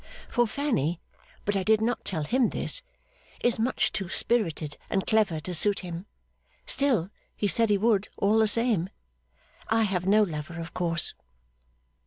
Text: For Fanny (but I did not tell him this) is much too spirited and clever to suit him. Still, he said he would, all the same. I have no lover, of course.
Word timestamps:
For 0.27 0.47
Fanny 0.47 0.99
(but 1.45 1.55
I 1.55 1.61
did 1.61 1.79
not 1.79 2.05
tell 2.05 2.23
him 2.23 2.49
this) 2.49 2.81
is 3.41 3.59
much 3.59 3.93
too 3.93 4.09
spirited 4.09 4.75
and 4.89 5.05
clever 5.05 5.39
to 5.41 5.53
suit 5.53 5.81
him. 5.81 6.07
Still, 6.65 7.11
he 7.35 7.47
said 7.47 7.69
he 7.69 7.77
would, 7.77 8.09
all 8.17 8.39
the 8.39 8.47
same. 8.47 8.89
I 9.69 9.83
have 9.83 10.07
no 10.07 10.23
lover, 10.23 10.59
of 10.59 10.73
course. 10.73 11.13